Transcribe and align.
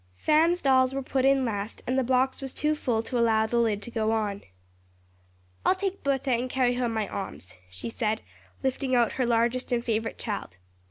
Fan's 0.15 0.63
dolls 0.63 0.95
were 0.95 1.03
put 1.03 1.25
in 1.25 1.45
last 1.45 1.83
and 1.85 1.95
the 1.95 2.01
box 2.03 2.41
was 2.41 2.55
too 2.55 2.73
full 2.73 3.03
to 3.03 3.19
allow 3.19 3.45
the 3.45 3.59
lid 3.59 3.83
to 3.83 3.91
go 3.91 4.13
on. 4.13 4.41
"I'll 5.63 5.75
take 5.75 6.03
Bertha 6.03 6.31
and 6.31 6.49
carry 6.49 6.73
her 6.73 6.87
in 6.87 6.91
my 6.91 7.07
arms," 7.07 7.53
she 7.69 7.91
said, 7.91 8.23
lifting 8.63 8.95
out 8.95 9.11
her 9.21 9.27
largest 9.27 9.71
and 9.71 9.85
favorite 9.85 10.17
child. 10.17 10.57